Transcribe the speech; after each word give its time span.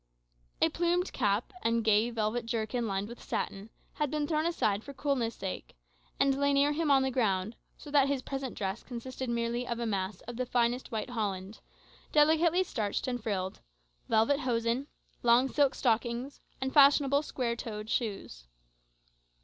A 0.63 0.69
plumed 0.69 1.13
cap, 1.13 1.53
and 1.61 1.77
a 1.77 1.81
gay 1.83 2.09
velvet 2.09 2.47
jerkin 2.47 2.87
lined 2.87 3.07
with 3.07 3.21
satin, 3.21 3.69
had 3.93 4.09
been 4.09 4.25
thrown 4.27 4.47
aside 4.47 4.83
for 4.83 4.93
coolness' 4.95 5.35
sake, 5.35 5.75
and 6.19 6.35
lay 6.39 6.53
near 6.53 6.71
him 6.71 6.89
on 6.89 7.03
the 7.03 7.11
ground; 7.11 7.55
so 7.77 7.91
that 7.91 8.07
his 8.07 8.23
present 8.23 8.57
dress 8.57 8.81
consisted 8.81 9.29
merely 9.29 9.67
of 9.67 9.77
a 9.77 9.85
mass 9.85 10.21
of 10.21 10.37
the 10.37 10.45
finest 10.47 10.91
white 10.91 11.11
holland, 11.11 11.59
delicately 12.11 12.63
starched 12.63 13.07
and 13.07 13.21
frilled, 13.21 13.59
velvet 14.09 14.39
hosen, 14.39 14.87
long 15.21 15.47
silk 15.47 15.75
stockings, 15.75 16.39
and 16.59 16.73
fashionable 16.73 17.21
square 17.21 17.55
toed 17.55 17.87
shoes. 17.87 18.47